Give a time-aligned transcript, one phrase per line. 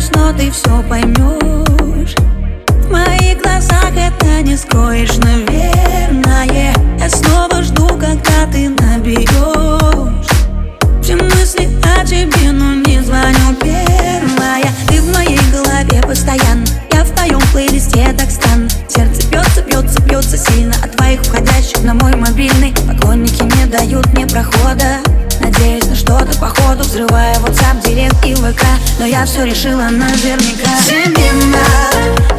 [0.00, 2.14] стараюсь, но ты все поймешь
[2.68, 9.28] В моих глазах это не скроешь, наверное Я снова жду, когда ты наберешь
[11.02, 13.54] Все мысли о тебе, но не звоню.
[13.60, 16.66] Первая Ты в моей голове постоянно.
[16.92, 18.68] Я в твоем плейлисте так странно.
[18.88, 20.74] Сердце бьется, бьется, бьется сильно.
[20.82, 24.98] От твоих уходящих на мой мобильный Поклонники не дают мне прохода.
[25.40, 27.02] Надеюсь на что-то походу и
[28.34, 28.64] ВК
[28.98, 30.70] Но я все решила наверняка.
[30.86, 32.29] Я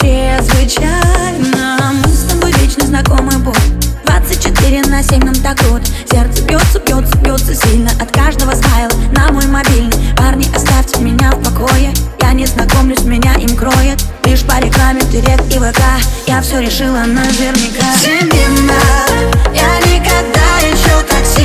[0.00, 6.80] чрезвычайно Мы с тобой вечно знакомы будем 24 на 7 нам так круто Сердце бьется,
[6.80, 9.92] бьется, бьется сильно От каждого смайла на мой мобильный.
[10.16, 11.92] Парни, оставьте меня в покое.
[12.20, 14.02] Я не знакомлюсь, меня им кроет.
[14.24, 15.80] Лишь по рекламе Директ и ВК.
[16.26, 17.84] Я все решила наверняка.
[18.00, 18.80] Семена
[19.54, 21.39] Я никогда еще так сильно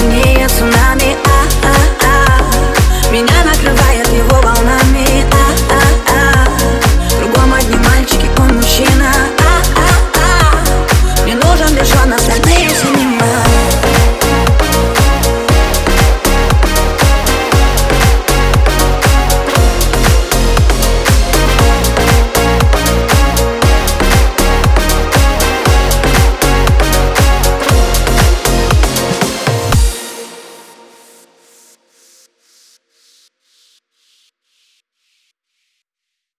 [0.00, 3.12] сильнее цунами а -а -а.
[3.12, 3.99] Меня накрывает